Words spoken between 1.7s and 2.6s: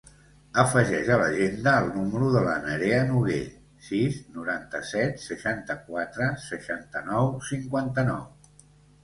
el número de la